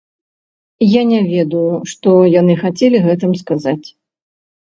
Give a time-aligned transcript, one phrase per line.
[0.93, 2.09] Я не ведаю, што
[2.39, 3.87] яны хацелі гэтым сказаць.